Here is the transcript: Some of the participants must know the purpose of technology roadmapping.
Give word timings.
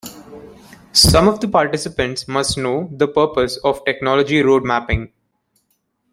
Some 0.93 1.27
of 1.27 1.41
the 1.41 1.47
participants 1.47 2.27
must 2.27 2.57
know 2.57 2.89
the 2.91 3.07
purpose 3.07 3.57
of 3.57 3.85
technology 3.85 4.41
roadmapping. 4.41 5.11